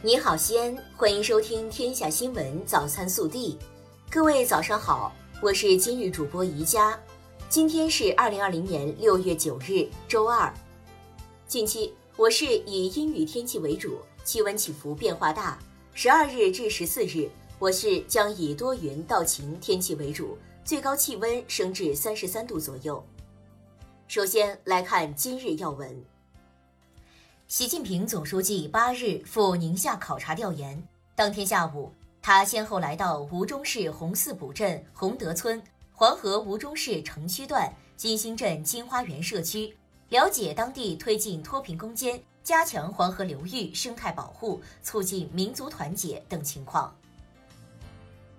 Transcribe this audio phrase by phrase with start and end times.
[0.00, 3.54] 你好，西安，欢迎收听《天下新闻早餐速递》。
[4.08, 5.12] 各位早上好，
[5.42, 6.96] 我是今日主播宜佳。
[7.48, 10.54] 今天是二零二零年六月九日，周二。
[11.48, 15.58] 近期我市以阴雨天气为主，气温起伏变化大。
[15.94, 17.28] 十二日至十四日，
[17.58, 23.04] 我市将以多云到晴天气为主，最高气温升至三十三度左右。
[24.06, 26.04] 首先来看今日要闻。
[27.48, 35.60] 习近平总书记八日赴宁夏考察调研，当天下午，他先后来到吴忠市红四堡镇洪德村、
[35.94, 39.74] 黄河吴忠市城区段金星镇金花园社区，
[40.10, 46.94] 了解当地推进脱贫攻坚、加强黄河流域生态保护、促进民族团结等情况。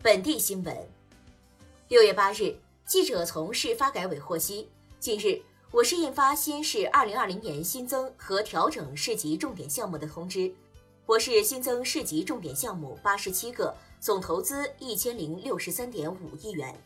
[0.00, 0.74] 本地新闻，
[1.88, 5.42] 六月八日，记者从市发改委获悉，近日。
[5.74, 10.54] 我市印发新市二零二零年新增和调整市级重点项目的通知，
[11.04, 16.80] 我市新增市级重点项目八十七个，总投资一千零六十三点五亿元。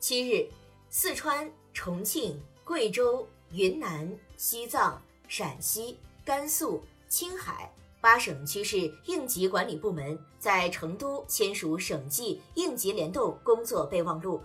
[0.00, 0.50] 七日，
[0.90, 14.40] 四川、重庆、贵州、云南、西藏、陕西、甘肃、青海八省区市应急管理部门在成都签署省际应急联动工作备忘录。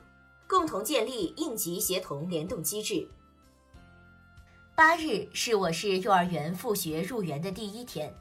[0.52, 3.08] 共同建立应急协同联动机制。
[4.76, 8.14] 八日是我市幼儿园复学入园的第一天，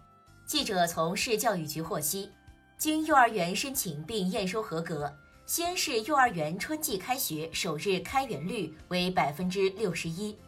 [0.46, 2.30] 记者从市教育局获悉，
[2.78, 5.12] 经幼儿园申请并验收合格，
[5.44, 10.38] 西安市幼儿园春季开学首日开园率为百分之六十一，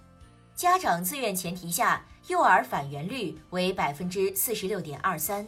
[0.54, 5.44] 家长自愿前提下，幼儿返园率为百分之四十六点二三。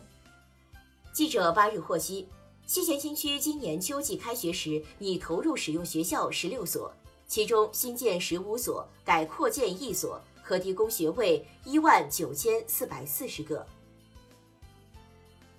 [1.12, 2.26] 记者八日获悉。
[2.66, 6.90] 西咸新区今年秋季开学时已投入使用学校十六所，
[7.28, 13.66] 其中新建十五所，改扩建一所，可提供学位一万九千四百四十个。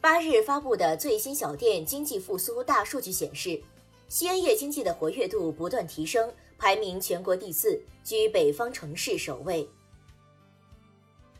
[0.02, 3.62] 八日发布的最新小店经济复苏大数据显示，
[4.10, 9.68] 西安夜经济的活跃度不断提升，排名全国第四，居北方城市首位。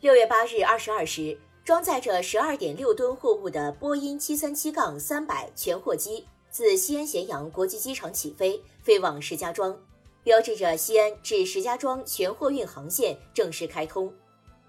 [0.02, 1.36] 六月八日二十二时。
[1.66, 9.76] 装载着十二点六吨货物的波音七三七杠三百全货机自西安咸阳国际机场起飞，飞往石家庄，
[10.24, 14.14] 标志着西安至石家庄全货运航线正式开通。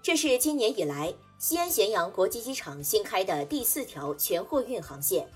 [0.01, 5.29] 这是今年以来西安咸阳国际机场新开的第四条全货运航线。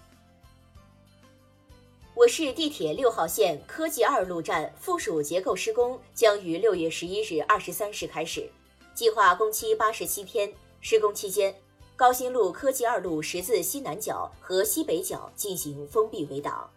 [2.15, 8.49] 我市地铁六号线科技二路站附属结构施工将于六月十一日二十三时开始，
[8.95, 10.51] 计划工期八十七天。
[10.81, 11.55] 施工期间，
[11.95, 16.67] 高新路科技二路十字西南角和西北角进行封闭围挡。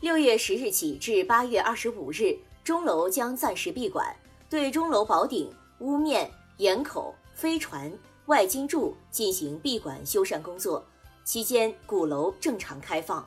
[0.00, 4.14] 六月十日起至八月二十五日，钟楼将暂时闭馆，
[4.50, 7.90] 对钟楼宝顶、屋面、檐口、飞船、
[8.26, 10.84] 外金柱进行闭馆修缮工作。
[11.24, 13.26] 期间，鼓楼正常开放。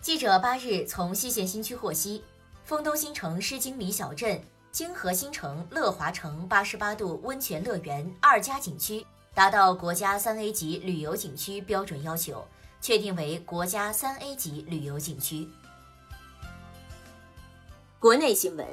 [0.00, 2.24] 记者八日从西咸新区获悉，
[2.64, 4.42] 丰东新城诗经里小镇。
[4.72, 12.42] 京河新城乐华城八十八度温泉乐园二家景区达到国家三 A 级旅游景区标准要求，
[12.80, 15.46] 确定为国家三 A 级旅游景区。
[17.98, 18.66] 国内新闻，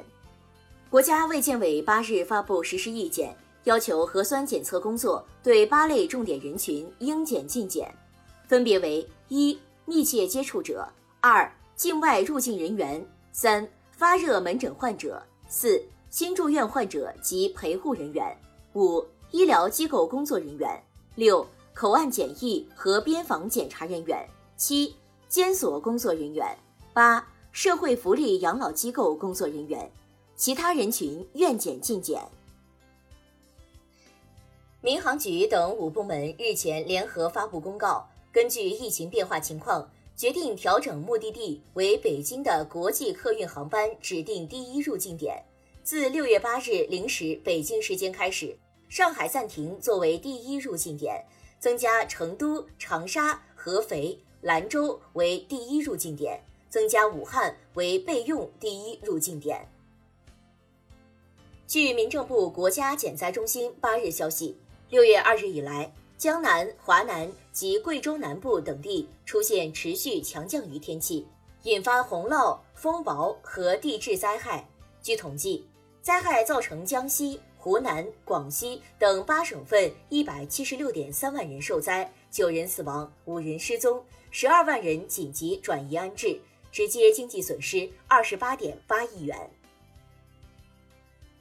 [0.88, 7.94] 国家卫健委八日发布实施意见，要求核酸检测工作对八类重点人群应检尽检，
[8.48, 10.82] 分别为：一、密切接触者；
[11.20, 13.02] 二、境外入境人员；
[13.32, 15.22] 三、发热门诊患者。
[15.52, 18.24] 四、新住院患者及陪护人员；
[18.74, 20.80] 五、医疗机构工作人员；
[21.16, 21.44] 六、
[21.74, 24.16] 口岸检疫和边防检查人员；
[24.56, 24.94] 七、
[25.28, 26.46] 监所工作人员；
[26.92, 29.90] 八、社会福利养老机构工作人员。
[30.36, 32.22] 其他人群愿检尽检。
[34.80, 39.90] 民航局等五部门日前联合发布公告，根据疫情变化情况。
[40.20, 45.42] 决定调整目的地为北京的国际客运航班指定第一入境点，
[45.82, 48.54] 自六月八日零时北京时间开始，
[48.90, 51.24] 上海暂停作为第一入境点，
[51.58, 56.38] 增加成都、长沙、合肥、兰州为第一入境点，
[56.68, 59.66] 增加武汉为备用第一入境点。
[61.66, 64.54] 据民政部国家减灾中心八日消息，
[64.90, 65.90] 六月二日以来。
[66.20, 71.26] 江南、华南及贵州南部等地出现持续强降雨天气，
[71.62, 74.68] 引发洪涝、风雹和地质灾害。
[75.00, 75.66] 据统计，
[76.02, 86.38] 灾害造成江西、湖南、广西等八省份一百七十六点三万人受灾，九人死亡，五人失踪，十二万人紧急转移安置，
[86.70, 89.50] 直接经济损失二十八点八亿元。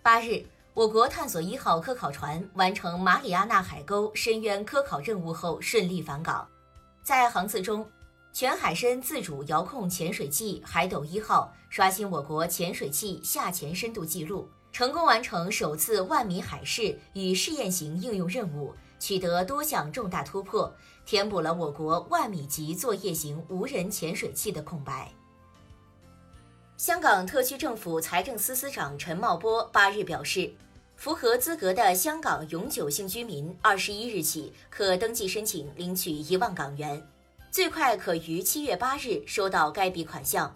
[0.01, 0.45] 八日。
[0.79, 6.47] 我国探索一号科考船完成马里亚纳海沟深渊科考任务后顺利返港。
[7.03, 7.85] 在航次中，
[8.31, 20.73] 全海深自主遥控潜水器“海斗一号”刷新我国潜水器下潜深度记录，成功完成首次万米海试与试验型应用任务，取得多项重大突破，
[21.05, 25.11] 填补了我国万米级作业型无人潜水器的空白。
[26.77, 30.49] 香港特区政府财政司司长陈茂波八日表示，
[30.99, 37.01] 符合资格的香港永久性居民，二十一日起可登记申请领取一万港元，
[37.49, 40.53] 最快可于七月八日收到该笔款项。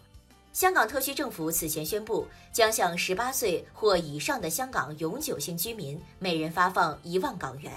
[0.52, 7.72] 香港特区政府此前宣布，将向十八岁或以上的香港永久性居民每人发放一万港元。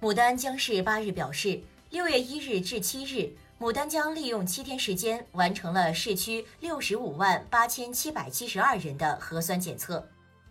[0.00, 1.60] 牡丹江市八日表示，
[1.90, 3.28] 六月一日至七日。
[3.60, 10.04] 牡丹江利用七天时间完成了市区六十五万八千七百七十二人的核酸检测，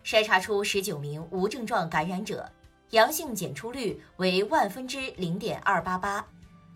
[0.04, 2.50] 筛查出十九名无症状感染者，
[2.90, 6.26] 阳性检出率为万分之零点二八八。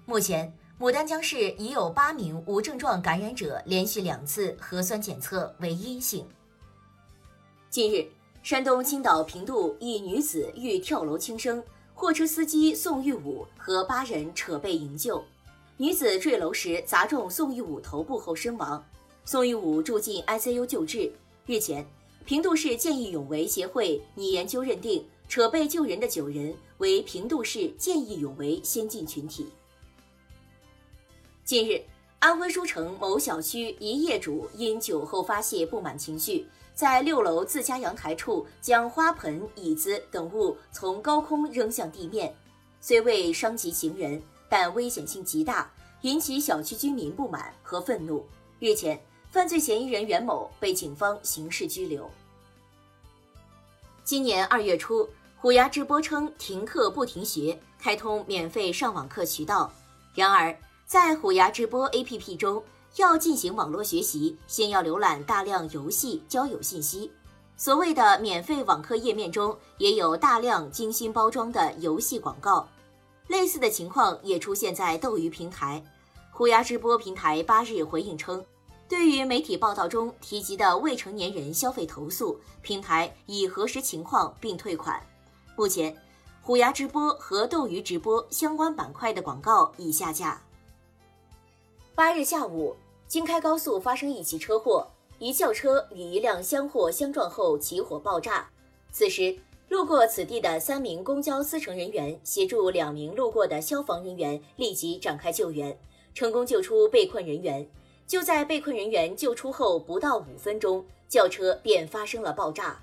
[0.05, 6.25] 目前，牡丹江市已有八名无症状感染者连续两次核酸检测为阴性。
[7.69, 8.07] 近日，
[8.41, 11.61] 山东青岛平度一女子欲跳楼轻生，
[11.93, 15.21] 货车司机宋玉武和八人扯背营救。
[15.75, 18.83] 女子坠楼时砸中宋玉武头部后身亡，
[19.25, 21.11] 宋玉武住进 ICU 救治。
[21.45, 21.85] 日前，
[22.27, 29.47] 平度市见义勇为协会拟研究认定扯背救人的九人为平度市见义勇为先进群体。
[31.45, 31.81] 近日，
[32.19, 36.45] 安徽舒城某小区一业主因酒后发泄不满情绪，
[36.75, 42.35] 在六楼自家阳台处将花盆、椅子等物从高空扔向地面，
[42.81, 44.21] 虽未伤及行人。
[44.49, 45.71] 但危险性极大，
[46.01, 48.25] 引起小区居民不满和愤怒。
[48.59, 49.01] 日前，
[49.37, 52.09] 犯罪嫌疑人袁某被警方刑事拘留。
[54.03, 55.07] 今年二月初，
[55.39, 59.71] 虎牙直播称停课不停学，开通免费上网课渠道。
[60.15, 60.57] 然而，
[60.87, 62.63] 在虎牙直播 APP 中，
[62.95, 67.11] 要进行网络学习，先要浏览大量游戏、交友信息。
[67.55, 72.67] 所谓的免费网课页面中，也有大量精心包装的游戏广告。
[73.27, 75.83] 类似的情况也出现在斗鱼平台，
[76.31, 78.43] 虎牙直播平台八日回应称，
[78.89, 85.01] 对于媒体报道中提及的未成年人消费投诉，平台已核实情况并退款。
[85.55, 85.95] 目前，
[86.41, 90.41] 虎牙直播和斗鱼直播相关板块的广告已下架。
[91.93, 92.75] 八日下午，
[93.07, 94.87] 京开高速发生一起车祸，
[95.19, 98.49] 一轿车与一辆厢货相撞后起火爆炸，
[98.91, 99.37] 此时。
[99.69, 105.77] 路过此地的三名公交司乘人员协助两名路过的消防人员立即展开救援，
[106.13, 107.69] 成功救出被困人员。
[108.07, 112.81] 就在被困人员救出后不到五分钟，轿车便发生了爆炸。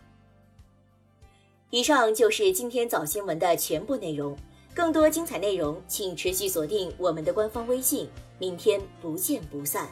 [1.70, 4.36] 以上就是今天早新闻的全部内容，
[4.74, 9.88] 更多精彩内容请持续锁定我们的官方微信，明天不见不散。